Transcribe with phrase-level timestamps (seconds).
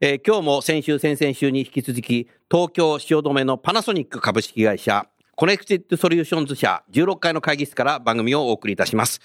[0.00, 9.20] えー今日も先週、先々週に引き続き、東京汐留のパナソニック株式会社、コネクティッドソリューションズ社16階の会議室から番組をお送りいたします。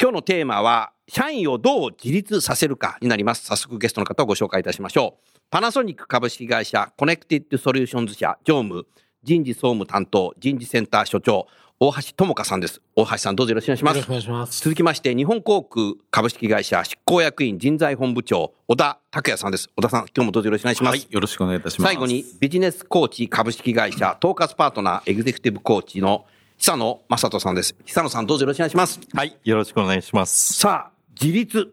[0.00, 3.46] 今日のテーマは、社員をどう自律させるかになります。
[3.46, 5.40] 早速ゲストの方をご紹介いたしましょう。
[5.48, 8.86] パナソニック株式会社コネクティッドソリューションズ社常務
[9.22, 11.46] 人事総務担当人事センター所長
[11.78, 12.80] 大橋智香さんです。
[12.94, 13.96] 大橋さんどうぞよろしくお願いします。
[13.96, 14.62] よろしくお願いします。
[14.62, 19.70] 続きまして、日本航空株式会社執行役員人材本部長、小田拓也さんです。
[19.76, 20.98] 小田さん、今日もどうぞよろしくお願いします。
[20.98, 21.92] はい、よろしくお願いいたします。
[21.92, 26.26] 最後に、ビジネスコーチ株式会社、統括パートナーエグゼクティブコーチの
[26.58, 27.74] 久野正人さんです。
[27.86, 29.00] 久野さん、どうぞよろしくお願いします。
[29.14, 30.54] はい、よろしくお願いします。
[30.54, 31.72] さあ、自立。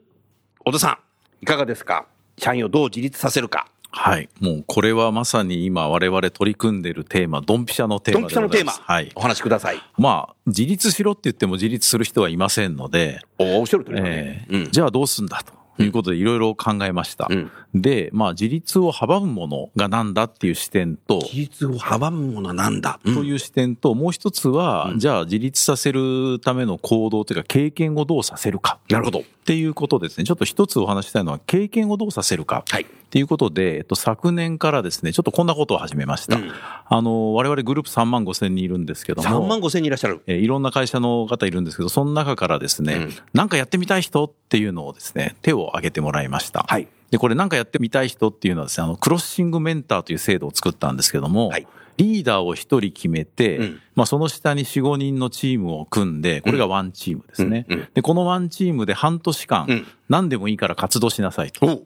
[0.60, 0.98] 小田さん、
[1.44, 2.06] いかがですか？
[2.38, 3.68] 社員をどう自立させるか。
[3.92, 9.22] はい、もうこれはまさに今我々取り組んでいるテーマ、ドンピシャのテードンマピシャのテーマ、はいお。
[9.22, 9.82] 話しください。
[9.98, 14.48] まあ、自立しろって言っても自立する人はいませんので、おおっしゃる通りだえね。
[14.50, 14.64] うん。
[14.64, 15.57] ーじゃあどうすんだと。
[15.84, 17.28] いうことでいろいろ考えました。
[17.30, 28.80] うんで、まあ自立を阻むものがなんだっていう視点と、自立を阻むものはなんだ、という視点と、もう一つは、じゃあ自立させるための行動というか経験をどうさせるか。
[28.90, 29.20] なるほど。
[29.20, 30.24] っていうことですね。
[30.24, 32.64] ちょっと一つお話ししたいのは、経験をどうさせるか。
[32.70, 36.36] はいっていうことで、えっと、昨年からですね、ちょっとこんなことを始めました。
[36.36, 36.52] うん
[36.90, 39.28] あの、我々グループ3万5千人いるんですけども。
[39.28, 40.22] 3万5千人いらっしゃる。
[40.28, 46.66] えーいろんな会社の方いるんですけど、その中からですね、うんなんかやってみたい人っていうのをですね、手を挙げてもらいました。
[46.68, 46.88] はい。
[47.12, 51.68] で、これなんかやってみたい人っていうのはですね、あの、クロッシングメンターという制度を作ったんですけども、はい
[51.98, 57.66] リーダーを一人決めて、うんまあその下に4、5人のチームを組んで、これがワンチームですね。
[57.70, 61.66] うんうんで、このワンチームで半年間、うん何でもいいから活動しなさいと。
[61.66, 61.84] お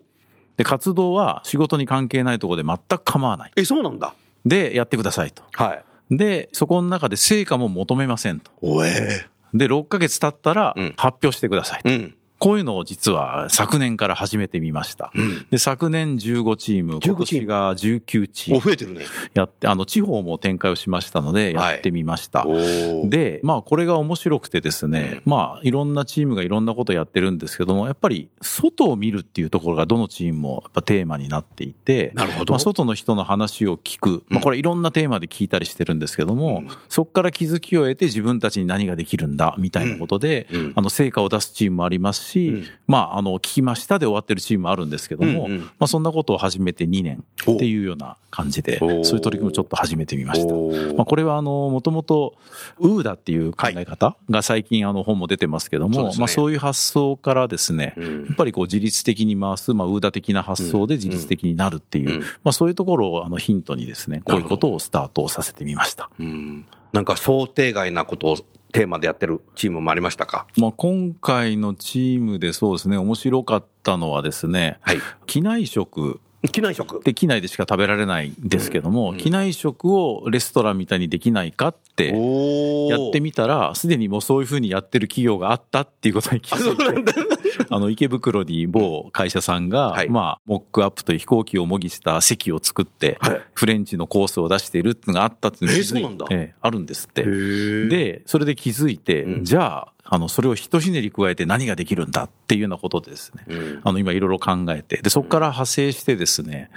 [0.58, 3.52] で、活動は仕事に関係ないところで全く構わない。
[3.56, 4.14] え、そうなんだ。
[4.46, 5.44] で、やってくださいと。
[5.54, 5.84] はい。
[6.12, 8.52] で、そこの中で成果も求めませんと。
[8.62, 11.90] おえで、6ヶ月経ったらうん発表してくださいと。
[11.90, 12.16] うん。
[12.42, 15.12] こういうのを実は昨年から始めてみました。
[15.14, 15.46] うん。
[15.52, 19.06] で、昨年15チーム、15今年が19チーお、ム増えてるね。
[19.36, 22.48] やって、あの、地方も展開をしましたので、やってみました。
[22.48, 32.54] おで、まあ、これが面白くてですね、まあ、いろんなチームがいろんなことやってるんですけども、やっぱり、外を見るっていうところがどのチームもやっぱテーマになっていて、なるほど。
[32.54, 34.24] まあ、外の人の話を聞く。
[34.30, 40.60] まあ、これいろんなテーマで聞いたりしてるんですけども、そこから気づきを得て自分たちに何ができるんだ、みたいなことで、うん。
[40.62, 40.74] うん。
[40.76, 42.66] あの、成果を出すチームもありますし、うん。
[42.88, 45.60] まあ、あの、聞きましたで終わってるチームもあるんですけども、うんうん。
[45.60, 50.54] まあ、そんなことを始めて2年っていうような感じで、そういう取り組みをちょっと始めてみました。
[50.96, 52.36] まあ、これはあの、もともと、
[52.80, 56.20] ウーダっていう考え方が最近あの本も出てますけども、そうですね。
[56.22, 58.26] まあそういう発想からですね、うん。
[58.26, 62.22] やっぱりこう自律的に回す、まあウーダ的な発想で自律的になるっていう、うん。
[62.22, 66.10] まあそういうところをあのヒントにですね、こういうことをスタートさせてみました。
[66.20, 66.66] うん。
[66.94, 68.38] なんか想定外なことを
[68.72, 70.48] テーマでやってるチームもありましたか？
[70.58, 75.00] まあ今回のチームでそうですね、面白かったのはですね、はい。
[75.26, 76.20] 機内食
[76.52, 77.04] 機内食。
[77.04, 87.14] で機内でしか食べられないんですけども、機内食をレストランみたいにできないかって、おやってみたら、すでにもうそういうふうにやってる企業があったっていうことに気づいて。
[87.70, 90.10] あの、池袋に某会社さんが、はい。
[90.10, 93.42] まあ、モックアップという飛行機を模擬した席を作って、はい。
[93.54, 96.26] フレンチのコースを出しているっていうのがあったっていうのに気づいえーそうなんだ。
[96.32, 97.24] ええあるんですって。
[97.24, 99.44] で、で、それで気づいて、うん。
[99.44, 103.82] じゃあ、あの、それをひとひねり加えて何ができるんだっていうようなことでですね、うん。
[103.84, 106.70] あの、今いろいろ考えて、で、そこから派生してですね、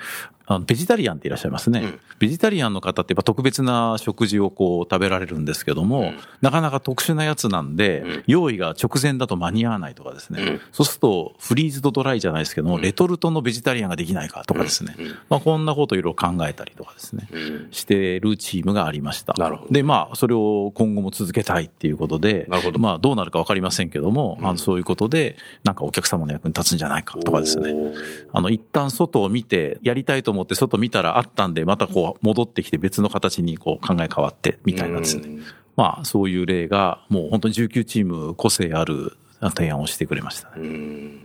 [0.47, 1.81] あの、ベジタリアンっていらっしゃいますね。
[1.81, 2.01] うん。
[2.19, 6.19] ベジタリアンの方ってやっぱ特別な食事をこう食べられるんですけども、ん。
[6.43, 8.23] なかなか特殊なやつなんで、うん。
[8.27, 10.61] 用意が直前だと間に合わないとかですね、うん。
[10.73, 15.07] そうするとフリーズドドライじゃないですけども、レトルトのベジタリアンができないかとかですね、うん。
[15.29, 17.69] まあこんなこといろいろ考えたりとかですね、うん。
[17.71, 19.35] してるチームがありました。
[19.39, 22.79] なるほどで、まあ、それを今後も続けたいっていうことで、なるほど。
[22.79, 27.75] まあ、どうなるかわかりませんけども、あのそういうことで、なんかお客様の役に立つんじゃないかとかですね。
[28.33, 35.39] あの、一旦外を見て、やりたいと思って外見たらあったんで、またこう、戻ってきて別の形にこう、考え変わって、みたいなですね。
[35.77, 39.17] まあそういう例がもう本当に19チーム個性ある
[39.57, 40.55] 提案をしてくれましたね。
[40.59, 41.23] うん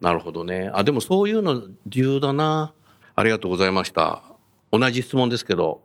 [0.00, 0.70] なるほどね。
[0.74, 2.72] あ、でもそういうの重要だな。
[3.16, 4.22] ありがとうございました。
[4.70, 5.80] 同じ質問ですけど、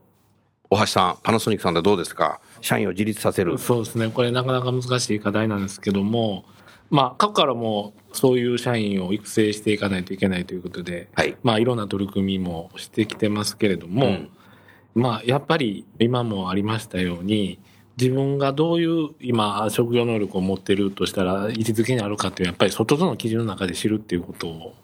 [0.70, 2.40] 大橋さん、パナソニックさんでどうですか？
[2.62, 3.58] 社員を自立させる。
[3.58, 4.10] そうですね。
[4.10, 6.46] これなかなか難しい課題なんですけども、
[6.94, 11.36] まあ、過去からもそういう社員を育成していかないといけないということで、はい。
[11.42, 14.30] まあ、いろんな取り組みもしてきてますけれども、うん
[14.94, 17.58] まあ、やっぱり今もありましたように、
[17.98, 24.76] 自分がどういう今、職業能力を持ってるとしたら、位置づけにあるかっていう、やっぱり外との基準の中で知るっていうこと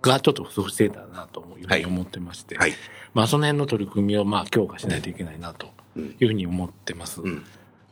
[0.00, 2.72] がちょっと不足していたなというふうに思ってまして、はい。
[3.12, 5.66] まあ、その辺の取り組みをまあ強化しないといけないなと
[5.98, 7.20] いうふうに思ってます。
[7.20, 7.44] うん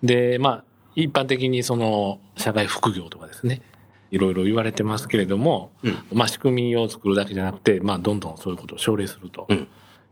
[0.03, 0.65] で、まあ、
[1.03, 3.63] 一般的にその社会副業とかですね、
[4.11, 9.69] いろいろ言われてますけれども、うんまあ仕組みを作るだけじゃなくて、まあどんどんそういうことを奨励するとうん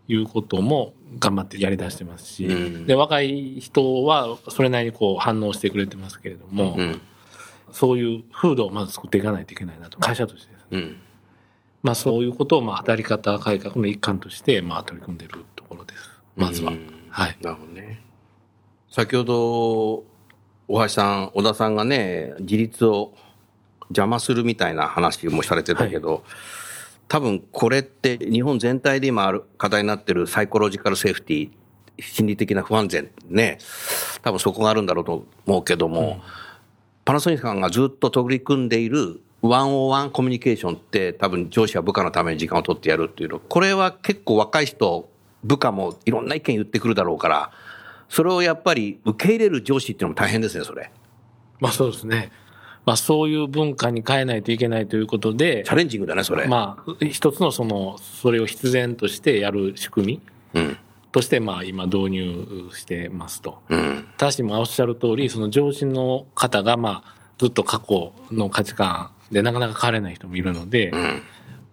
[0.09, 7.01] いうことも頑張ってやり出してますし、うんで、若い人はそれなりにこう反応してくれてますけれども、うん。
[7.73, 10.67] そういう風土をまず作っていかないといけないなと、会社としてですね。
[10.71, 10.97] うん。
[11.83, 16.11] まあそういうことをまあ働き方改革の一環としてまあ取り組んでいるところです。
[16.37, 16.71] まずは。
[16.71, 17.37] うんはい。
[17.41, 18.03] なるほどね。
[18.91, 20.05] 先ほど、
[20.69, 23.15] 大橋さん、小田さんがね、自立を
[23.89, 26.25] 邪魔するみたいな話もされてたけど、
[27.09, 33.59] 多分これって日本全体で今ある課題になってるサイコロジカルセーフティー、心理的な不安全ね、
[34.23, 36.21] 多分そこがあるんだろうと思うけども、
[37.05, 45.09] パナソニックさんがずっと取り組んでいるワンオワンコミュニケーションって多分上司は部下のために時間を取ってやるっていうの、これは結構若い人、
[45.45, 47.53] 部下もいろんな意見言ってくるだろうから、
[48.09, 50.91] それをやっぱり受け入れる上司っていうのも大変ですね、それ。
[51.61, 52.31] まあそうですね。
[52.85, 56.47] まあそういう文化に変えないといけないということでチ、ャレンジングだね、それ。
[56.47, 60.21] まあ一つのその、それを必然としてやる仕組み
[60.55, 60.79] うん。
[61.13, 63.59] としてまあ今導入してますと。
[63.69, 64.09] うん。
[64.17, 71.23] ただしまあおっしゃる通り、その上司の方がまあずっと過去の価値観でなかなか変われない人もいるので、うん。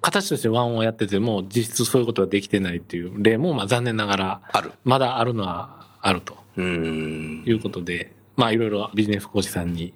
[0.02, 4.72] 形としてワンをやってても実質そういうことができてないっていう例もまあ残念ながらある。
[4.84, 7.44] まだあるのはあるとうん。
[7.48, 9.94] いうことで、まあいろいろビジネス講師さんに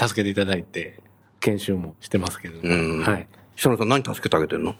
[0.00, 1.00] 助けていただいて
[1.40, 2.68] 研修もしてますけれど
[3.02, 3.26] はい。
[3.56, 4.74] 久野さん何助けてあげてんの？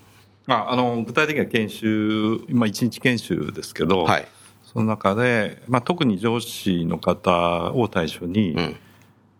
[0.46, 4.28] まあ、あの、具体的な研修、今一日研修ですけど、はい。
[4.64, 8.76] その中で、まあ、特に上司の方を対象に、うん。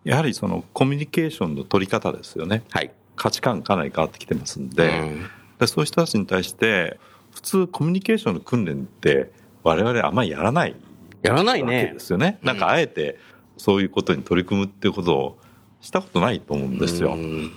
[0.04, 2.62] やはりそのコミュニケーションの取り方ですよね。
[2.70, 2.90] はい。
[3.16, 5.26] 価値観かなり変わってきてますんで、うん
[5.58, 6.98] でそういう人たちに対して、
[7.32, 9.30] 普通コミュニケーションの訓練って
[9.62, 10.74] 我々あんまりやらない
[11.24, 12.00] やらないねで。
[12.00, 12.38] すよね。
[12.42, 13.18] なんかあえて
[13.56, 15.38] そういうことに取り組むっていうことを
[15.80, 17.14] したことないと思うんですよ。
[17.14, 17.52] うん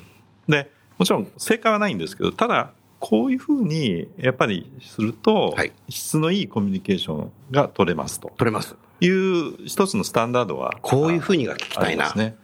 [0.47, 8.75] で、もちろん正解はないんですけど、ただ、こういうふうにやっぱりするとはい、質のいいコミュニケーションが取れますと取れます。
[8.99, 12.05] いう一つのスタンダードはこういうふうにが聞きあたいな。
[12.05, 12.35] りますね。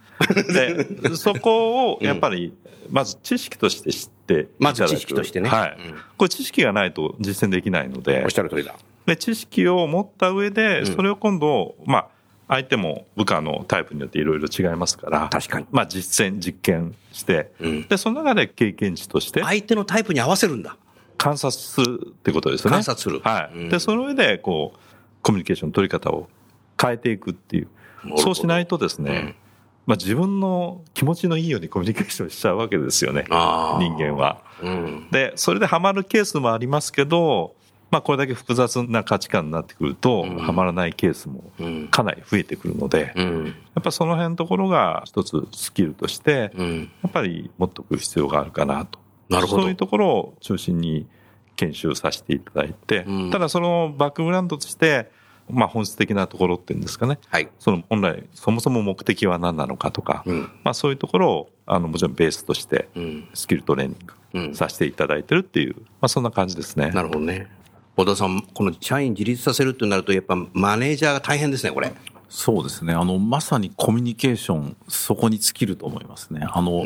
[1.08, 2.54] で、 そこをやっぱり、
[2.88, 4.54] まず知識として知っていただく。
[4.60, 5.94] まず知識としてねはいうん。
[6.16, 8.76] これ知識がないと実践できないのでおっ、しゃる通りだ。
[9.06, 12.08] で、知識を持った上で、うんそれを今度、まあ、
[12.48, 15.66] 相手も部下のタイプによっていろいろ違いますから、確かに。
[15.70, 17.88] まあ実践、実験して、うん。
[17.88, 20.76] で、その中で経験値として相手のタイプに合わせるんだ。
[21.16, 22.74] 観察するってことですよね。
[22.74, 23.56] 観察するはい。
[23.56, 24.78] うんで、その上で、こう、
[25.22, 26.28] コミュニケーションの取り方を
[26.80, 27.68] 変えていくっていう。
[28.18, 29.34] そうしないとですね、うん
[29.86, 33.24] まあ自分の気持ちのいいようにコミュニケーションしちゃうわけですよね。
[33.28, 33.34] 人
[33.98, 34.42] 間は。
[34.62, 35.08] うん。
[35.10, 37.54] で、それでハマるケースもありますけど、
[37.94, 41.88] まあこれだけ複雑な価値観になってくると、うんハマらないケースもうん。
[41.88, 43.54] かなり増えてくるので、やうん。
[43.78, 46.90] っぱその辺のところが一つスキルとして、うん。
[47.04, 48.98] やっぱり持っておく必要があるかなと。
[49.28, 51.06] なるほどそういうところを中心に
[51.54, 55.12] 研修させていただいて、うんただそのバックグラウンドとして、
[55.48, 57.20] まあ本質的なところっていうんですかね。
[57.28, 57.48] はい。
[57.60, 60.40] その本来、そもそも目的は何なのかとか、うん。
[60.64, 63.28] まあそういうところを、あの、もちろんベースとしてうん。
[63.34, 63.96] スキルトレーニン
[64.34, 66.90] うんグさせていただいてるっていう、まあそんな感じですね。
[66.90, 67.46] なるほどね。
[67.96, 71.92] 小田さん、この社員自立させるってなると、やっぱマネージャーが大変ですね、これ。
[72.28, 72.92] そうですね。
[72.92, 76.44] あの、まさにコミュニケーション、そこに尽きると思いますね。
[76.50, 76.84] あの、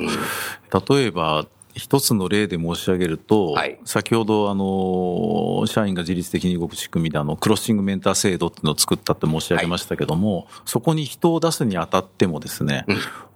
[0.90, 12.84] 例えば、一つの例で申し上げると、はい先ほど、あの、社員が自律的に動く仕組みで、あの、クロッシングメンター制度っていうのを作ったって申し上げましたけども、そこに人を出すにあたってもですね、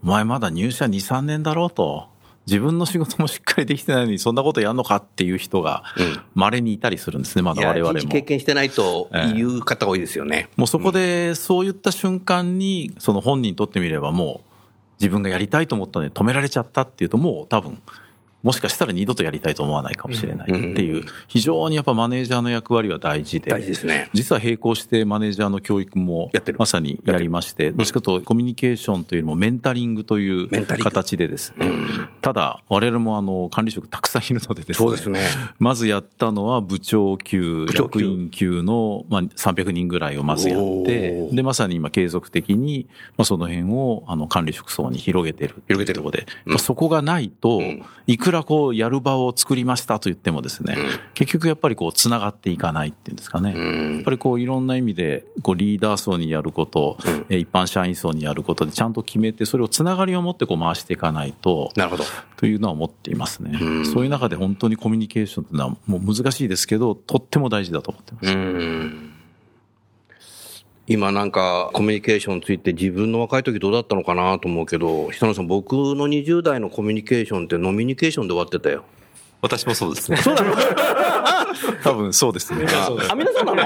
[0.03, 2.09] お前まだ入社2、3年だろうと、
[2.47, 8.09] 自分の仕事もしっかりできてないのにそんなことやんのかっていう人がうん稀にいたりするんですね、まだ我々も。
[8.09, 10.49] 経験してないという方多いですよね。
[10.57, 14.53] もうそこでそういった瞬間に、その本人にとってみればもう
[15.01, 17.81] 自分がやりたいと思ったのに止められちゃったっていうともう多分
[18.43, 24.11] もしかしたら二度とやりたいと思わないかもしれないっていう、非常にやっぱマネージャーの役割は大事で、大事ですね。
[24.13, 26.59] 実は並行してマネージャーの教育もやってる。
[26.59, 30.49] まさにやりまして、どっちかとコミュニケーションというよりもメンタリングという
[30.83, 31.71] 形でですね、
[32.21, 35.21] ただ我々もあの管理職たくさんいるのでですね、そうですね。
[35.59, 38.01] まずやったのは部長級、部長級。
[38.01, 45.63] 役員級の、まあ、300人ぐらいをまずやおってー、で、まさに今継続的に、まあ、その辺をあの管理職層に広げてる。
[45.69, 50.77] 広げてるところで、そこがないとん、いくらこうやる場を作りましたと言ってもですね、
[51.15, 53.53] 結局やっぱりこう繋がっていかないっていうんですかね。
[53.55, 56.99] うんやっぱりこういろんな意味で、こうリーダー層にやること、
[57.29, 62.05] え一般社員層にやることでちゃんと決めて、それをつながりを持ってこう回していかないと、なるほど。
[62.37, 63.59] というのは思っていますね。
[63.61, 69.12] うんそういう中で本当にコミュニケーションというのはもう難しいですけど、とっても大事だと思ってます。
[70.95, 70.99] うん。
[70.99, 78.85] 今なんかコミュニケーションについて自分の若い時どうだったのかなと思うけど、久野さん僕の20代のコミュニケーションってノミニケーションで終わってたよ。
[79.41, 80.19] 私もそうですね。
[81.83, 82.65] 多分そうですね。
[83.11, 83.63] あ、皆さんなの？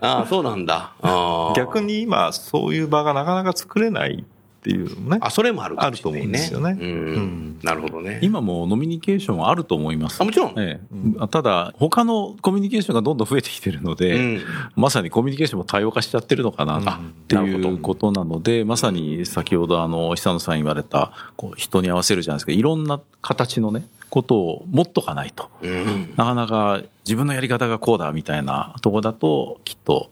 [0.00, 0.92] あ あ、そうなんだ。
[1.02, 1.52] ああ。
[1.54, 4.24] 逆に今、そういう場がなかなか作れない
[4.60, 5.18] っていうのね。
[5.22, 6.38] あ、それもあるかもしれないね。
[6.38, 6.88] あると思うんですよねうん。
[6.88, 8.18] うんなるほどね。
[8.22, 10.20] 今もノミニケーションはあると思います。
[10.20, 10.54] あ、もちろん。
[10.58, 10.80] え
[11.22, 14.40] えただ、他のコミュニケーションがどんどん増えてきてるので、うん
[14.76, 16.82] まさにコミュニケーションも多様化しちゃってるのかなっ
[17.26, 25.48] ていうことなので、まさに先ほどあの、久野さん言われた、こう人に合わせるじゃないですか、いろんな形のね、ことを持っとかないと。
[25.62, 26.12] うん。
[26.16, 30.10] なかなか自分のやり方がこうだみたいなとこだと、きっと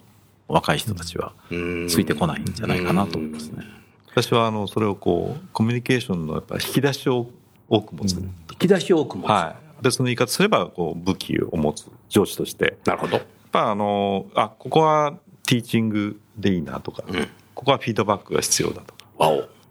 [0.49, 3.78] 若い人たちはうんついてこないんじゃないかなと思いますね。
[4.23, 7.29] 私は、あの、それをこう、コミュニケーションのやっぱ引き出しを
[7.69, 8.15] 多く持つ。
[8.15, 9.31] 引き出しを多く持つ。
[9.31, 9.83] はい。
[9.83, 12.79] 別の言い方すれば、こう、武器を持つ上司として。
[12.85, 13.17] なるほど。
[13.17, 15.15] やっぱあの、あ、ここは
[15.47, 19.05] ティーチングでいいなとか、うんここはフィードバックが必要だとか。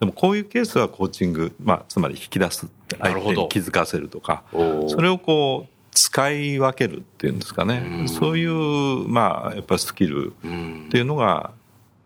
[0.02, 2.68] でもこういうケースはコーチング、まあ、つまり引き出す。
[3.00, 4.44] なるほど相手に気づかせるとか。
[4.52, 8.02] それをこう、使い分けるっていうんですかね。
[8.02, 11.52] うんそういう、まあ、やっぱりスキルうんっていうのが、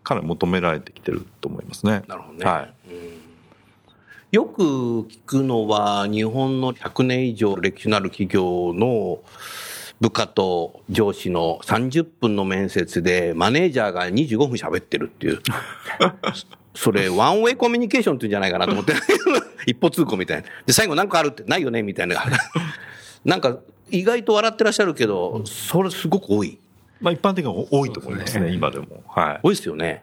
[0.02, 2.02] かなり求められてきてると思いますね。
[2.08, 2.44] なるほどね。
[2.44, 2.74] はい。
[4.32, 9.20] よく聞くのは、日本の100年以上歴史のある企業の
[10.00, 15.40] 部下と上司の30分の面接で、マネージャーが25分喋ってるっていう。
[16.74, 18.94] それ、ワンウェイコミュニケーションって言うんじゃないかなと思って。
[19.66, 20.48] 一歩通行みたいな。
[20.64, 22.24] で、最後なんかあるって、ないよねみたいな。
[23.24, 23.58] なんか、
[23.90, 26.58] 意外と笑ってらっしゃるけど、それすごく多い。
[27.02, 29.02] まあ、一般的には多いと思いますね、今でも。
[29.08, 29.40] はい。
[29.42, 30.02] 多いですよね。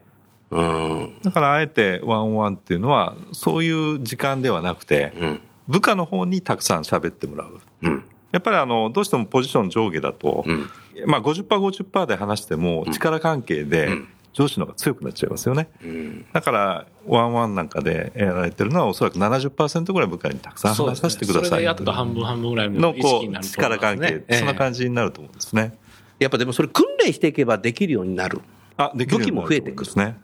[0.51, 1.19] うん。
[1.23, 5.41] だから、あえてワンワンっていうのは、そういう時間ではなくて、うん。
[5.67, 7.59] 部下の方にたくさん喋ってもらう。
[7.83, 8.03] うん。
[8.31, 10.69] やっぱりあの、どうしてもポジション上下だと、うん。
[11.05, 15.69] まあ50%、50%で話しても、力関係でうん上司の方が強くなっちゃいますよね。
[15.83, 16.25] うん。
[16.31, 21.49] だから、ワンワンなんかでやられてるのは、おそらく70%ぐらい部下にたくさん話させてください。
[21.49, 25.77] それでやっと半分半分ぐらいのの、意識こう、になると思い力関係、そんな感じになると思うんですね。
[26.19, 28.41] やっぱでもそれ訓練していけばできるようになる。
[28.77, 30.17] あ、できる武器も増えてくね。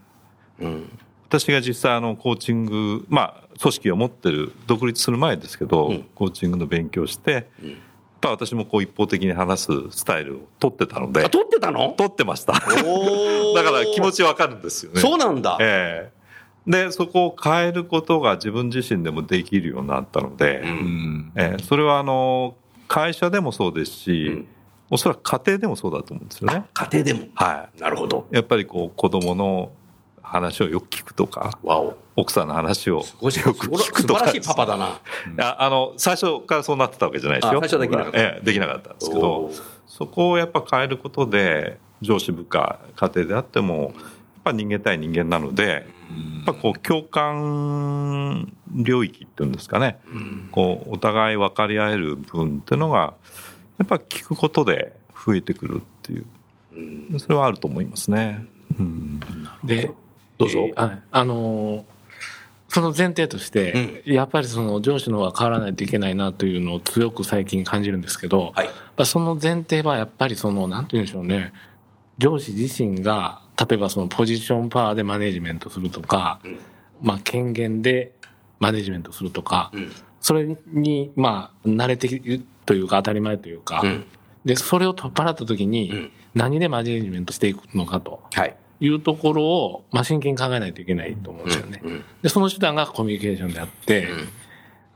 [0.59, 0.99] うん。
[1.27, 7.47] 私が実際あのコーチング、まあ組織を持ってる、独立する前ですけど、うんコーチングの勉強して、んやっ
[8.21, 11.93] ぱ私もこう一方的に話すスタイルを取ってたのであ、、取ってたの？
[11.97, 12.53] 取ってました。
[12.59, 12.71] だか
[13.71, 14.99] ら気持ちわかるんですよね。
[14.99, 15.57] そうなんだ。
[15.61, 16.15] ええ
[16.67, 22.55] で、そこを変えることが自分自身でもできるようになったので、うんうんええそれはあの、
[22.87, 24.47] 会社でもそうですし、うん
[24.89, 26.65] おそらく家庭でもそうだと思うんですよね。
[26.73, 27.27] 家庭でも。
[27.35, 28.27] はなるほど。
[28.31, 28.35] い。
[28.35, 29.71] やっぱりこう子供の
[30.21, 31.97] 話をよく聞くとか、わお。
[32.17, 34.19] 奥さんの話をよく聞く素とか。
[34.21, 34.99] 晴らしいパパだな。
[35.39, 37.59] ああの、最初からそうなってたわけじゃないですよ。
[37.59, 43.93] あ最初はできなかったええできなかったんですけおどー、そこをやっぱ変えることで、上司部下、家庭であっても、やっ
[44.45, 45.79] ぱ人間対人間なので、や
[46.43, 49.99] っぱこう共感領域っていうんですかね、
[50.51, 53.13] こうお互い分かり合える部分っていうのが、
[53.77, 58.45] やっぱ聞くことで増えてくるっていう、それはあると思いますね。
[58.79, 59.19] うん。
[59.63, 59.91] で、
[60.37, 60.59] どうぞ。
[60.67, 61.01] えーはい。
[61.11, 61.83] あのー
[62.67, 69.05] その前提として、やっぱりその上司の方が変わらないといけないなというのを強く最近感じるんですけど、はい。
[69.05, 71.53] その前提はやっぱりその、なんて言うんでしょうね、
[72.17, 76.57] 上司自身が、例えばそのポジションパワーでマネジメントするとか、ん。
[77.01, 78.11] まあ権限で
[78.59, 79.91] マネジメントするとか、うん。
[80.25, 84.05] それに、まあ、慣れているというか当たり前というか、うん。
[84.43, 88.57] で、それを取っ払った時に、うん何でマネジメントしていくのかとはい。
[88.81, 91.79] いうところを、まあ、真剣に考えないといけないと思うんですよね。
[91.81, 92.03] うん。
[92.21, 94.09] で、その手段がコミュニケーションであって、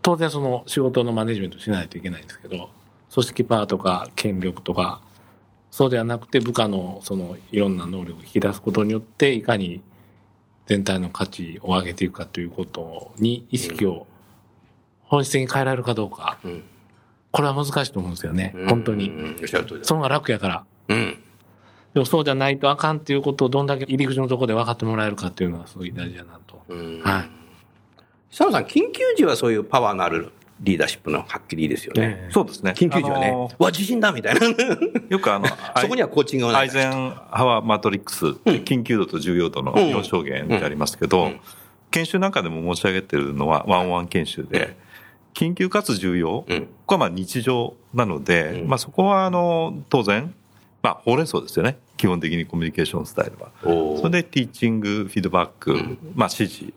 [0.02, 2.72] 当然その仕事のマネジメントしないといけないんですけど、
[3.14, 5.02] 組織パワーとか権力とか、
[5.72, 9.82] そうではなくて部下のそのいろんな能力を引き出すことによって、いかに
[10.66, 14.08] 全体の価値を上げていくかということに意識を
[15.10, 16.40] 本質的に変えられるかどうか。
[16.44, 16.64] うん
[17.32, 18.56] これは難しいと思うんですよね。
[18.68, 19.10] 本当に。
[19.10, 20.66] うんおっしゃる通りだその方が楽やから。
[20.88, 21.20] うん。
[21.94, 26.64] でもそうじゃないとあかんっていうことをどんだけ入り口のところで分かってもらえるかっていうのはすごい大事だなと。
[26.70, 27.30] うんはい。
[28.32, 32.20] 久野さん、緊急時はそういうパワーのあるリーダーシップのはっきりいいですよね。
[32.24, 32.72] ええそうですね。
[32.72, 34.48] 緊急時はね、あのわ、地震だみたいな。
[35.10, 35.46] よくあの、
[35.78, 41.32] そこにはコーチングがないアイゼンハワーマトリックス、緊急度と重要度の4証言ってありますけど、
[41.92, 44.78] 研修なんかでも申し上げてるのはワンワン研修で、
[45.34, 50.34] 緊急かつ重要、うんここはまあ日常なので、まあそこはあの、当然、
[50.82, 51.78] まあほうれん草ですよね。
[51.98, 53.52] 基本的にコミュニケーションスタイルは。
[53.62, 55.76] それでティーチング、フィードバック、
[56.16, 56.74] まあ指示、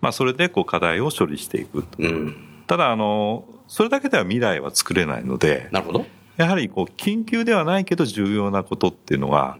[0.00, 1.88] まあそれでこう課題を処理していくと。
[1.98, 2.36] うん。
[2.66, 6.06] ただあの、それだけでは未来は作れないので、なるほど。
[6.36, 9.58] やはりこう緊急ではないけど重要なことっていうのは、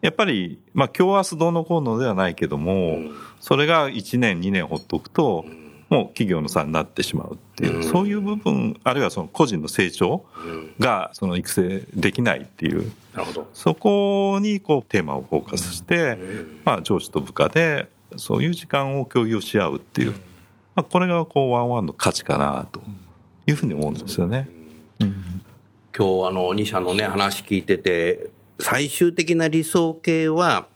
[0.00, 2.98] やっぱり、まあ今日明日どうのこうのではないけども、
[3.40, 5.44] それが1年2年ほっとくと、
[5.88, 10.24] もう企業の差になってしまうっていう、そういう部分、あるいはその個人の成長
[10.78, 13.48] がその育成できないっていう、なるほど。
[13.52, 16.18] そこにこうテーマをフォーカスして、
[16.64, 20.12] まあ上司と部下でそういう時間を共有し合うっていう、
[20.74, 22.80] まあこれがこうワンワンの価値かなと
[23.46, 24.48] いうふうに思うんですよね。
[24.98, 30.66] 今日あの2社のね話聞いてて最終的な理想形は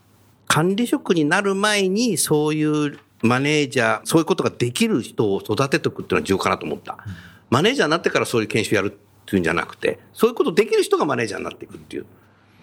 [0.47, 6.99] 管理職になる前にそういうマネージャーそういうことができる人を育てておくっていうのは重要かなと思った
[7.51, 8.91] マネージャーになってからそういう研修やるっ
[9.27, 12.07] ていうんじゃなくてそういうことできる人がマネージャーになっていくっていう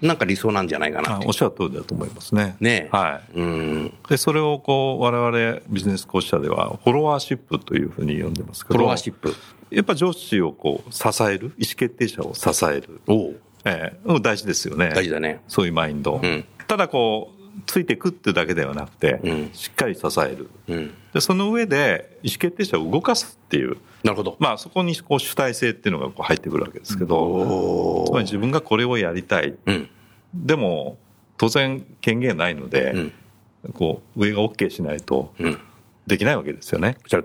[0.01, 2.55] なんか理想なんじゃないかなおっしゃる通りだと思いますね。
[2.59, 3.38] ねえはい。
[3.39, 9.33] うんで、それをこう、我々ビジネス講師社では、フォロワーシップというふうに呼んでますけど、フォロワーシップ
[9.71, 13.00] やっぱ上司をこう、支える、意思決定者を支える。
[13.07, 14.91] おうええ大事ですよね。
[14.93, 16.17] 大事だねそういうマインド。
[16.17, 17.35] んただこう、
[17.65, 20.50] ついてくってだけではなくて、うんしっかり支える。
[20.67, 29.55] うんで、その上で、意思決定者を動かすっていう、なるほどまあそこにこう主体性っていうのがこう入ってくるわけですけど、つまり自分がこれをやりたい。
[29.65, 29.89] うん
[30.33, 30.98] でも、
[31.37, 33.13] 当然権限ないので、うん
[33.74, 35.57] こう、上が OK しないとうん
[36.05, 36.98] できないわけですよね。
[37.07, 37.20] じゃ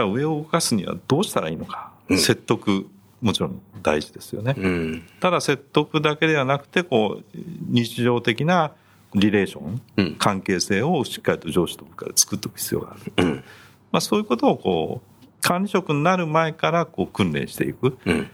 [0.00, 1.92] あ上を動かすにはどうしたらいいのか。
[2.08, 2.86] うん説得、
[3.22, 4.54] もちろん大事ですよね。
[4.58, 8.72] うんただ説得だけではなくて、こう、日常的な
[9.16, 10.14] リレーション、うん。
[10.16, 13.42] 関係性をしっかりと上司と部下で作っておく必要がある。
[13.90, 17.98] まあそういうことをこう、管理職になる前からこう訓練していく。
[18.04, 18.30] うん。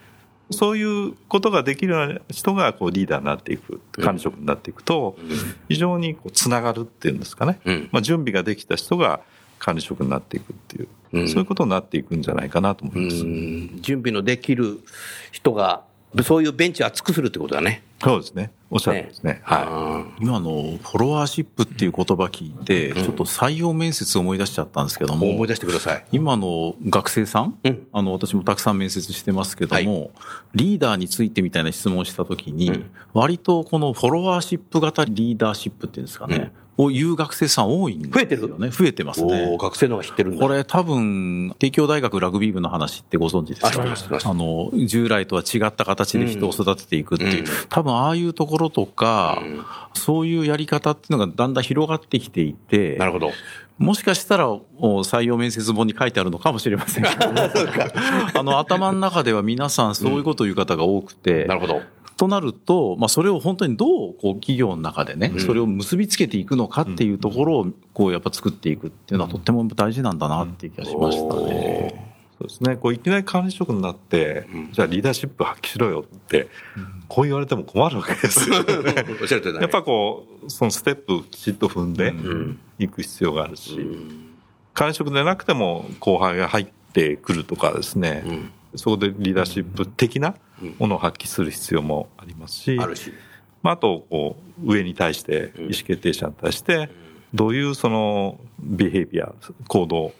[0.50, 5.16] そういうことができるような人がこうリーダーになっていく、管理職になっていくと、
[5.68, 7.60] 非常にこうつながるっていうんですかね。
[7.64, 7.88] うん。
[7.92, 9.20] まあ準備ができた人が
[9.58, 11.28] 管理職になっていくっていう、うん。
[11.28, 13.24] そういうことになっていくんじゃないかなと思います。
[13.24, 13.78] うん。
[13.80, 14.80] 準備のできる
[15.30, 15.84] 人が
[16.22, 17.82] そういうベンチを厚くするってことだね。
[18.02, 18.50] そうですね。
[18.68, 19.40] おっしゃるんですね。
[19.44, 26.04] はあ今のフォロワーシップっていう言葉聞いて、ちょっと採用面接を思い出しちゃったんですけども、ー思い出してください。
[26.10, 27.86] 今の学生さん、うん。
[27.92, 30.08] あの、私もたくさん面接してますけども、は
[30.54, 36.52] リーダーについてみたいな質問をしたときに、割とこのフォロワーシップ型リーダーシップっていうんですかね、
[36.84, 38.18] を言う学生さん多いんですよね。
[38.18, 39.62] 増えてる増えてますおねー。
[39.62, 40.46] 学生の方が知ってるんだ。
[40.46, 43.70] これ多分、帝京大学ラグビー部の話ってご存知ですか
[44.24, 49.42] あの、従来とは違った形で人を育てていくっていう、うん多分ああいうところとか、
[49.94, 53.30] そういうやり方っていうのがだんだん広がってきていて、なるほど。
[53.78, 57.32] もしかしたら、お採用面接本に書いてあるのかもしれませんけど、
[58.38, 61.82] あの、頭の中では皆さんそういうことを言う方が多くて、なるほど。
[62.22, 72.12] となると、まあ、それを本当にどう、こう、企業の中でね、それを結びつけていくのかっていうところを、こう、やっぱ作っていくっていうのはとっても大事なんだなっていう気がしましたね。
[72.38, 72.76] そうですね。
[72.76, 76.46] こういきなり管理職になって、じゃあリーダーシップ発揮しろよって、
[77.08, 78.58] こう言われても困るわけですよ。
[79.20, 79.58] おっしゃる通りだね。
[79.62, 82.58] やっぱこう、そのステップきちっと踏んでん。
[82.78, 83.80] いく必要があるし、
[84.74, 88.24] 管理職でなくても後輩が入ってくるとかですね、
[88.74, 90.34] そこでリーダーシップ的な
[90.78, 93.12] ものを発揮する必要もありますし、あるし。
[93.62, 96.90] まあ、あと、こう、上に対して、意思決定者に対して、
[97.32, 99.32] どういうその、ビヘイビア、
[99.68, 100.12] 行動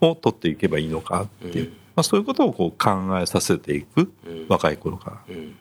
[0.00, 4.12] を取っていけばいいのかっていう、まあ、そういうことをこう考えさせていく、
[4.48, 5.16] 若い頃から。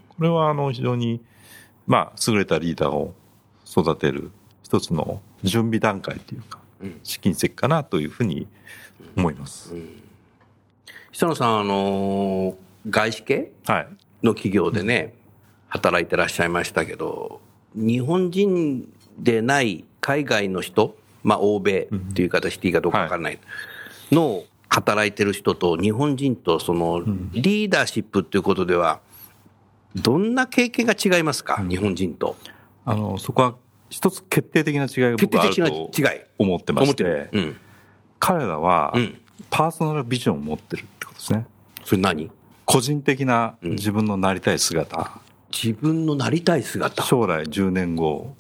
[0.09, 1.21] これは、あの、非常に、
[1.87, 3.13] まあ、優れたリーダーを
[3.65, 4.31] 育てる
[4.63, 6.59] 一つの準備段階というか、
[7.03, 8.47] 試金石かなというふうに
[9.15, 9.73] 思います。
[11.11, 12.55] 久野さん、あのー
[12.89, 13.87] 外資系はい。
[14.23, 15.13] の企業でね、
[15.67, 17.39] 働いてらっしゃいましたけど、
[17.75, 23.39] 日本人でない海外の人、まあ、欧米っていう言い方していいかどうかわからない、
[24.11, 28.99] の働いてる人と日本人とそのリーダーシップっていうことでは、
[29.95, 32.35] どんな経験が違いますか、日本人と。
[32.83, 33.55] あの、そこは
[33.91, 35.91] 一つ決定的な違いが僕はあると。
[36.39, 37.29] 思ってまして。
[37.31, 37.57] うん。
[38.17, 39.21] 彼らはうん。
[39.49, 40.85] パーソナルビジョンを持ってる
[41.21, 41.45] ですね。
[41.85, 42.31] それ何？
[42.65, 45.19] 個人的な自分のなりたい姿、
[45.51, 47.03] 自分のなりたい姿。
[47.03, 48.35] 将来10年後、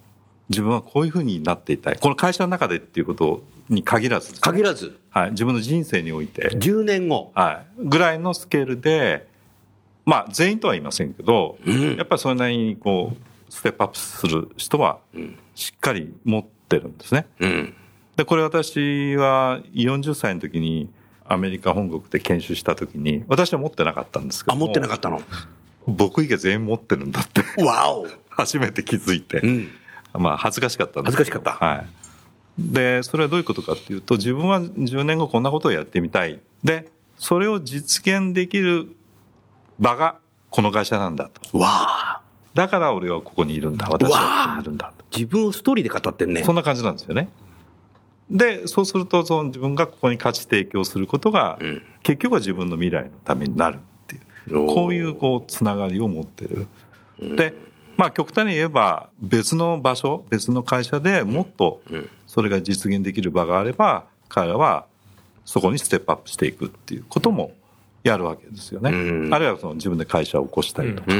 [0.49, 1.97] 自分はこういうふうになっていたい。
[1.99, 7.31] この会社の中でっていうことに限らずね、限らず、はい、自分の人生において、10年後。
[7.35, 9.27] はい、ぐらいのスケールで、
[10.05, 14.99] まあ全員とは言いませんけど、うんやっぱりそれなりにこう、ステップアップする人は、
[15.55, 17.27] しっかり持ってるんですね。
[17.39, 17.73] うん。
[18.15, 20.89] で、これ私は40歳の時に
[21.31, 24.65] アメリカ本国で研修した時に、私は持ってなかったんですけあ、ども。
[24.65, 25.21] 持ってなかったの？
[25.87, 28.05] 僕以外全員持ってるんだって、わお。
[28.29, 29.39] 初めて気づいて。
[29.39, 29.69] うん。
[30.13, 31.85] まあ恥ずかしかったんです恥ずかしかったはい。
[32.59, 36.41] で、それはどういうことかっていうと、自分は10年後こんなことをやってみたい。
[36.63, 38.95] で、それを実現できる
[39.79, 40.17] 場が
[40.49, 41.57] この会社なんだと。
[41.57, 42.21] わあ。
[42.53, 43.87] だから俺はここにいるんだ。
[43.89, 45.05] 私はここにいるんだと。
[45.15, 46.43] 自分をストーリーで語ってんね。
[46.43, 47.29] そんな感じなんですよね。
[48.31, 54.19] で、そうすると、その自分がここに価値提供することが、ん結局は自分の未来のためになるってい
[54.53, 54.65] う。
[54.67, 56.67] こういう、こう、つながりを持ってる。
[57.35, 57.53] で、
[57.97, 61.81] まあ、極端に言えば、別の場所、別の会社でもっと、
[62.25, 64.85] それが実現できる場があれば、彼らは、
[65.45, 67.53] そこにステップアップしていくっていうことも
[68.03, 68.91] やるわけですよね。
[68.91, 71.11] うんあるいはその自分で会社を起こしたりとか。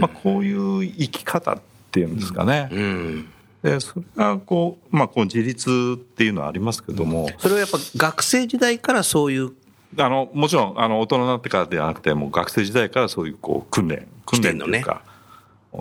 [0.00, 2.68] まあ、こういう生き方っていうんですかね。
[3.62, 3.72] うん。
[3.72, 9.52] で、それがこう、まあ、こう自立っていうのはありますけども、それはやっぱ学生時代からそういう、
[9.98, 15.02] あの、もちろん、あの、大人になってからではなくて、もう学生時代からそういう、こう、訓練、訓練というか、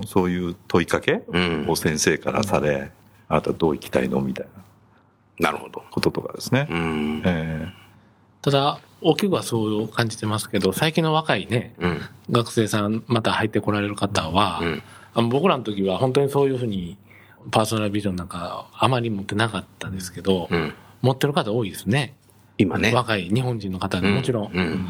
[0.06, 2.92] そういう問いかけうんを先生からされ、
[3.28, 4.48] あなたどう生きたいのみたい
[5.40, 5.84] ななるほど。
[5.92, 6.68] こととかですね。
[6.70, 7.22] うん。
[7.26, 7.68] え
[8.42, 12.02] ただ、大きくはそう感じてますけど、最近の若いね、うん。
[12.30, 16.98] 学生さん、また入ってこられる方は、うんあの僕らの時は本当にそういうふうに、
[17.52, 20.74] パーソナルビジョンなんかあまり持ってなかったんですけど、うん。
[21.02, 22.14] 持ってる方多いですね。
[22.58, 22.94] 今ね。
[22.94, 24.52] 若い日本人の方でもちろん。
[24.54, 24.88] うん。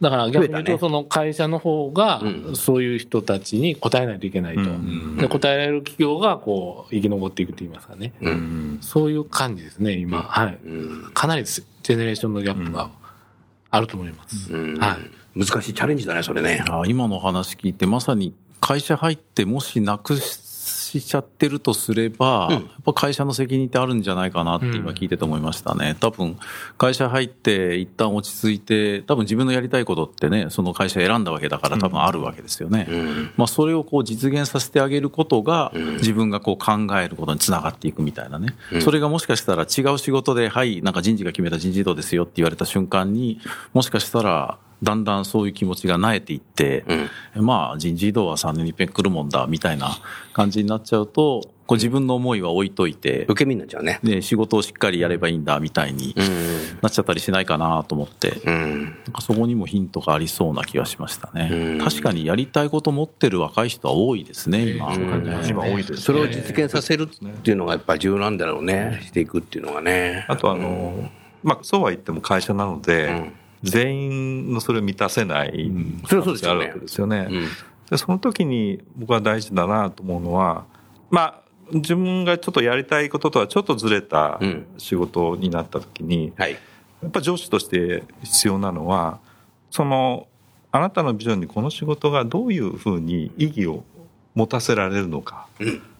[0.00, 4.60] だから逆に言うと、その会社の方がう、んそういう人たちに答えないといけないと。
[4.60, 8.12] うんで、答えられる企業が、こう、生き残っていくと言いますかね。
[8.82, 10.22] そういう感じですね、今。
[10.22, 10.58] はい。
[10.64, 11.10] うん。
[11.14, 12.90] かなりジェネレーションのギャップが
[13.70, 14.52] あると思います。
[14.52, 14.98] うんは
[15.34, 15.38] い。
[15.38, 16.64] 難しいチャレンジだね、それね。
[16.68, 20.36] あ今の話聞いて、まさに会社入ってもしなくし
[21.02, 25.96] ちゃってるとすれば、やっぱ会社の責任ってあるんじゃないかなって今聞いてて思いましたね。
[26.00, 26.36] 多分、
[26.78, 32.86] 会社入って一旦落ち着いて、多分自分のやりたいことってね、その会社選んだわけだから多分あるわけですよね。
[32.88, 33.30] うん。
[33.36, 38.54] まあそれをこう実現させてあげることが、自分がこう考えることにつながっていくみたいなね。
[38.80, 43.40] それがもしかしたら違う仕事で、はい、なんか人事が決めた人事異動ですよって言われた瞬間に、
[43.72, 46.84] もしかしたら、だんだんそういう気持ちが慣れていって、
[47.34, 49.98] まあ人事異動は3年に一遍来るもんだ、みたいな
[50.32, 53.98] 感じになっちゃうと、こう自分の思いは置いといて、受け身になっちゃうね。
[54.04, 56.78] で、仕事をしっかりやればいいんだ、みたいにうん。
[56.80, 58.82] なっちゃったりしないかなと思って、うん。
[58.84, 61.48] なんかそこにもヒントがありそうな気がしましたね。
[61.52, 64.94] うん確かにやりたいこと持ってる若い人は多いですね、今。
[65.48, 67.06] 今多いですねそれを実現させるっ
[67.42, 69.00] ていうのがやっぱり重要なんだろうね。
[69.04, 70.24] していくっていうのがね。
[70.28, 71.10] あとあの、
[71.42, 73.32] まあ、そうは言っても会社なので、
[73.70, 75.70] 全員のそれを満たせない、
[76.06, 77.26] それはそうですよねあるわけですよね。
[77.30, 77.44] うん。
[77.90, 80.64] でその時に僕は大事だなと思うのは、
[81.10, 86.52] まあ、自分がちょっとやりたいこととはちょっとずれたうん仕事になった時に、はい。
[87.02, 89.18] やっぱ上司として必要なのは、
[89.70, 90.26] その、
[90.72, 93.84] あなたのビジョンにこの仕事がどういうふうに意義を
[94.34, 95.46] 持たせられるのか、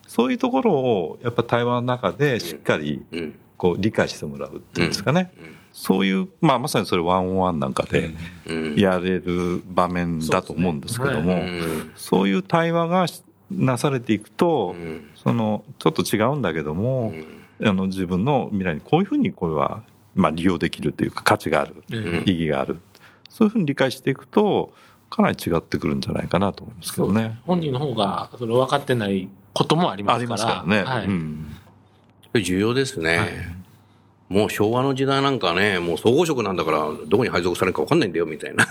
[0.07, 3.39] そういうところをやっぱ対話の中でしっかりうん。
[3.57, 5.33] こう理解してもらうっていうんですかね。
[5.77, 8.11] そういう、まあまさにそれワンオンワンなんかで
[8.47, 8.75] うん。
[8.77, 11.93] やれる場面だと思うんですけども、うん。
[11.97, 17.13] そういう対話がしなされていくと、うんそのちょっと違うんだけども、
[17.63, 19.83] あの自分の未来にこういうふうにこれは、
[20.15, 21.83] まあ、利用できるというか価値がある、
[22.27, 22.79] 意義がある
[23.29, 24.73] そういうふうに理解していくと
[25.11, 27.39] かなり違ってくるんじゃないかなと思いますけどね。
[27.45, 30.21] 本人の方が、それ分かってないこともありますから。
[30.21, 30.85] ありますからね。
[30.85, 31.07] はい。
[31.07, 31.57] うん
[32.35, 33.57] 重要ですね。
[34.29, 38.67] もう昭和の時代なんかね、もう総合職なんだから、どこに配属されるか分かんないんだよ、みたいな。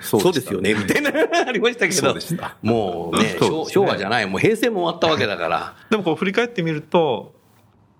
[0.00, 1.12] そうですよね、みたいな、
[1.46, 2.14] ありましたけど。
[2.62, 5.74] もうね ね昭、昭和じゃない、もう平成も終わったわけだから。
[5.90, 7.36] でもこう振り返ってみると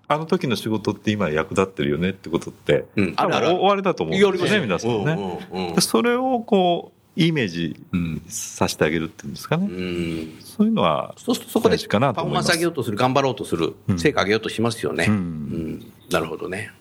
[0.09, 5.75] あの時の仕事って今役立ってるよねってことって、うん多分あるある終わりだと思うんですよね皆さんね。
[5.79, 10.33] それをこうイメージうんさせてあげるっていうんですかね、うん。
[10.57, 15.05] そういうのはそうするとそこでパフォーマンス上げようとする、頑張ろうとする、成果上げようとしますよね。
[15.07, 15.93] ううんん。
[16.09, 16.71] なるほどね。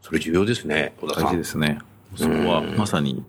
[0.00, 1.24] それ重要ですね、小田さん。
[1.26, 1.78] 大事ですね。
[2.16, 3.24] そこはまさに、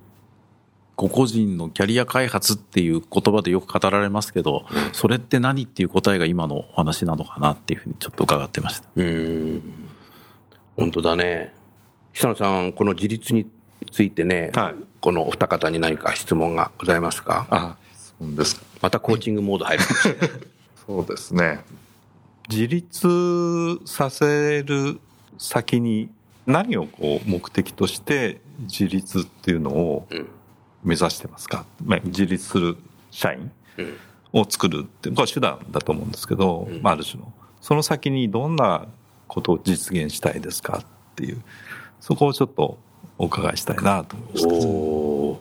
[0.96, 8.88] 個々人のキャリア開発っていう言葉でよく語られますけど、それって何っていう答えが今のお話なのかなっていうふうにちょっと伺ってました。
[8.96, 9.62] うん。
[10.76, 11.54] 本当だね。
[12.14, 13.48] 久野さん、この自立に
[13.92, 17.46] ついてね、はいこのお二方に何か質問がございますか？
[17.50, 17.76] あ
[18.28, 18.56] そうです。
[18.56, 19.84] かまたコーチングモード入る。
[20.86, 21.64] そうですね。
[22.50, 25.00] 自立させる
[25.38, 26.10] 先に
[26.46, 30.28] 何をこう目的として自立っていうのをうん。
[30.84, 32.76] 目指してますか、まあ、自立する
[33.10, 33.94] 社員うん。
[34.34, 36.82] を作るってこれは手段だと思うんですけど、うん。
[36.82, 37.32] まあ、ある種の。
[37.62, 38.88] その先にどんな
[39.30, 41.42] ことを実現したいですかっていう
[42.02, 42.78] そこをちょっと
[43.18, 45.40] お伺いしたいなと思いましたお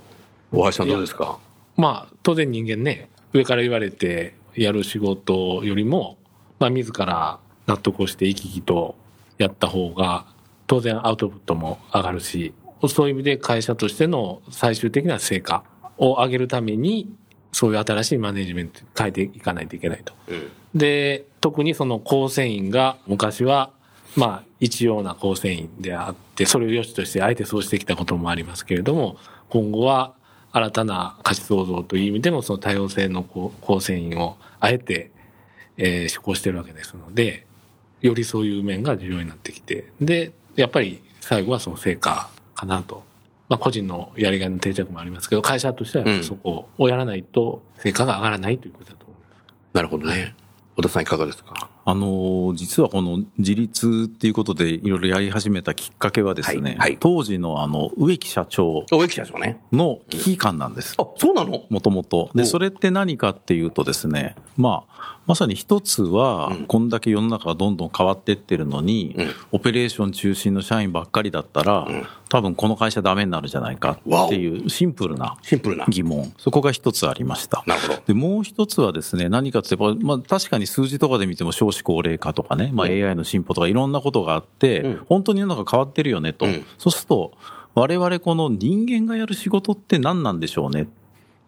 [0.52, 1.38] 大橋さんどうですか？
[1.76, 6.18] まあ、当然人間ね、上から言われてやる仕事よりも、
[6.58, 8.94] まあ、自ら納得をして生き生きと
[9.38, 10.26] やった方が、
[10.66, 12.54] 当然アウトプットも上がるし、
[12.88, 15.64] そういう意味で会社としての最終的な成果
[15.98, 17.14] を上げるために、
[17.52, 20.14] そういう新しいマネジメントに変えていかないといけないと。
[20.28, 23.70] うんで、特にその構成員が昔は、
[24.16, 29.16] まあ、一様な構成員であって、それを良しとしてあえてそうしてきたこともありますけれども、
[29.48, 30.14] 今後は
[30.52, 35.10] 新たな価値創造という意味でのその多様性の構成員をあえて、
[35.78, 37.46] えー、施行してるわけですので、
[38.02, 43.02] よりそういう面が重要になってきて、で、やっぱり最後はその成果かなと。
[43.48, 49.74] まあ個人のやりがいの定着もありますけど、会社としてはそこをやらないと成果が上がらないということだと思います。
[49.74, 50.34] なるほどね。
[50.76, 51.68] 小田さんいかがですか？
[51.84, 59.60] あの、実はこの自立っていうことでいろいろやり始めたきっかけはですね、はいはい当時のあの、植木社長お、駅社長ね。
[59.72, 60.94] の危機感なんです。
[60.98, 61.64] あ、そうなの？
[61.70, 62.30] もともと。
[62.34, 75.36] で、おそれって何かっていうとですね、まあ、まさに一つはうん、こんだけ世の中がどんどん変わってってるのに、うんオペレーション中心の社員ばっかりだったら、ん多分この会社ダメになるじゃないかっていうシンプルな。
[75.88, 76.32] 疑問。
[76.38, 77.62] そこが一つありました。
[77.66, 78.02] なるほど。
[78.06, 86.46] で、もう一つはですね、何かって言えば、まあ確かに数字とかで見ても少子高齢化とかね、まあうん AI の進歩とかいろんなことがあって、うん本当に世の中変わってるよねと。
[86.46, 87.32] うんそうすると、
[87.74, 90.86] 我々この人間がやる仕事って何なんでしょうねっ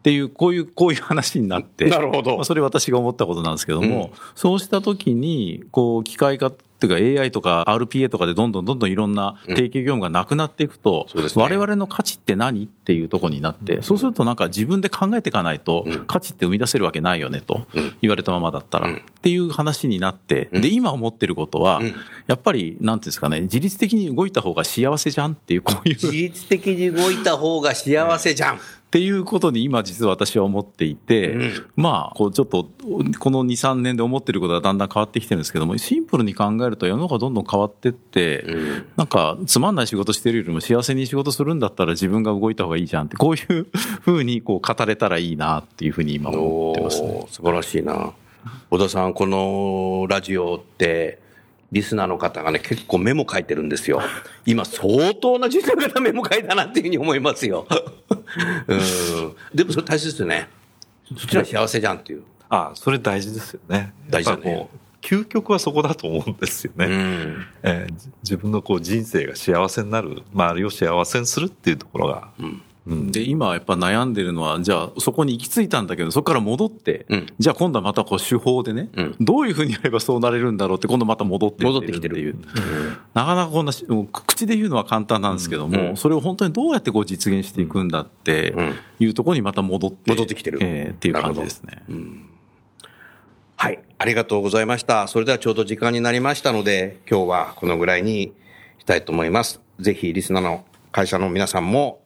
[0.04, 1.86] ていう、こういう、こういう話になって。
[1.86, 2.36] なるほど。
[2.36, 2.44] まあ、。
[2.44, 6.52] それ私が思ったことなんですけども、そうしたときに、こう、機械化っ
[6.86, 11.42] ていうか AI とか RPA とかでどんどんどんどんいろんな提携業務がなくなっていくと、そうですね。
[11.42, 12.64] 我々の価値って何？
[12.64, 16.04] っていうところになって、そうするとなんか自分で考えていかないとうん。
[16.06, 17.96] 価値って生み出せるわけないよねとうん。
[18.02, 18.96] 言われたままだったら、うん。
[18.96, 20.62] っていう話になって、うん。
[20.62, 21.94] で、今思ってることはうん、
[22.26, 25.94] やっぱり、なんていうんですかね、自律的に動いた方が幸せじゃんっていう、こういう。
[25.94, 28.60] 自律的に動いた方が幸せじゃん。
[28.94, 32.68] っていうことに今実は私は思っていて、うんまあ、こうちょっと、
[33.18, 43.66] この2、3年で思ってることがだんだん変わってきてるんですけども、シンプルに考えると世の中どんどん変わってって、うんなんかつまんない仕事してるよりも幸せに仕事するんだったら自分が動いた方がいいじゃんって、こういう
[44.00, 47.26] ふうにこう語れたらいいなっていうふうに今思ってますね。
[47.28, 48.12] 素晴らしいな。
[48.70, 51.18] 小田さん、このラジオって、
[51.72, 54.00] リスナーの方がね、結構メモ書いてるんですよ。
[54.46, 57.66] 今、相当な実力なメモ書いたなっていうふうに思いますよ。
[58.66, 59.36] うん。
[59.54, 60.48] でもそれ大切ですよね。
[61.08, 62.24] そっちら幸せじゃんっていう。
[62.48, 63.92] あそれ大事ですよね。
[64.08, 64.68] 大事だね
[65.00, 66.86] 究極はそこだと思うんですよね。
[66.86, 67.46] うん。
[67.62, 72.62] えーじ自分のこう人生が幸せになる、周りを幸せにするっていうところが、うん。
[72.86, 82.36] うんで、今やっぱ悩んでるのは、じゃあそこに行き着いたんだけど、そこから戻って、うんじゃあ今度はまたこう手法でね、うんどういうふうにやればそうなれるんだろうって今度また戻って戻ってきてるっていう。
[83.14, 83.72] なかなかこんな
[84.12, 91.82] 口で言うのは簡単なんですけども、うんそれを本当にどうやってこう実現していくんだってうんいうところにまた戻って、戻ってきてるえーっていう感じですね。
[93.56, 93.78] はい。
[93.98, 95.08] ありがとうございました。
[95.08, 98.32] それではちょうど時間になりましたので、今日はこのぐらいに
[98.78, 99.60] したいと思います。
[99.78, 102.03] ぜひ、リスナーの会社の皆さんも、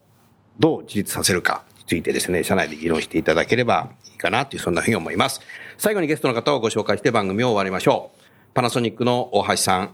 [0.58, 5.40] どう自立させるかについてですね、社内で議論していただければいいかなという、そんなふうに思います。
[5.76, 8.18] 最後にゲストの方をご紹介して番組を終わりましょう。
[8.54, 9.90] パナソニックの大橋さん、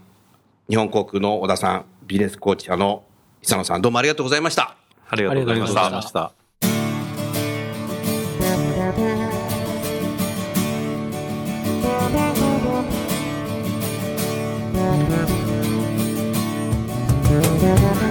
[0.69, 3.03] 日本航空の小田さん、ビジネスコーチ社の
[3.41, 4.75] 久野さん、どうもありがとうございました。
[5.07, 6.33] ありがとうございましありがとうございまたした。
[17.89, 18.04] した。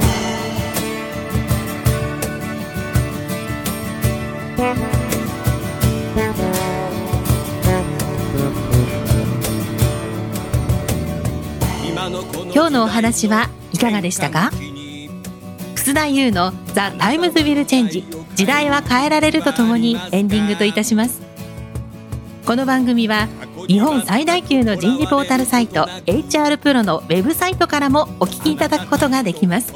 [12.55, 14.51] 今日のお話はいかがでしたか？
[15.75, 18.05] 楠田祐の「The Times Will Change。
[18.35, 21.21] 時代は変えられる」とともにエンディングといたします。
[22.47, 23.29] この番組は
[23.67, 29.75] 日本最大級の人事ポータルサイト HR プロのウェブサイトからもお聞きいただくことができます。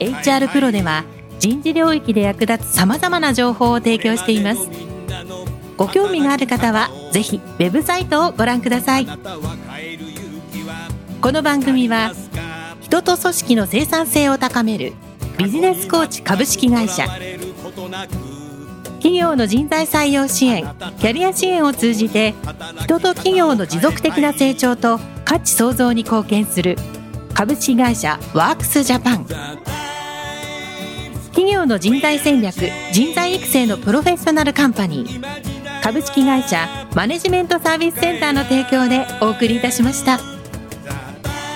[0.00, 1.04] HR プロでは
[1.38, 4.68] 人事領域で役立つさまざまな情報を提供しています。
[5.76, 9.06] ご興味がある方はぜひウェブサイトをご覧ください。
[11.24, 12.12] この番組は
[12.82, 14.92] 人と組織の生産性を高める
[15.38, 17.06] ビジネスコーチ株式会社。
[18.96, 20.64] 企業の人材採用支援
[20.98, 22.34] キャリア支援を通じて
[22.78, 26.76] 人と企業の持続的な成長と価値創造に貢献する
[27.32, 29.24] 株式会社ワークスジャパン。
[31.28, 32.54] 企業の人材戦略
[32.92, 35.82] 人材育成のプロフェッショナルカンパニー。
[35.82, 40.33] 株式会社マネジメントサービスセンターの提供でお送りいたしました。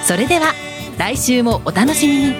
[0.08, 0.54] それでは
[0.96, 2.32] 来週もお楽しみに。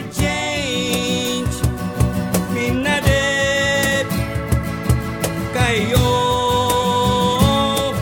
[2.55, 4.07] みんなで
[5.53, 5.99] 変えよ
[7.93, 7.95] う。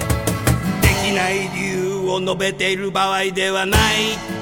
[0.81, 4.36] できない理由を述べている場合ではない。